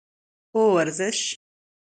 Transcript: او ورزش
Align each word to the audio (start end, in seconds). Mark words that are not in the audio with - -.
او 0.55 0.61
ورزش 0.75 1.19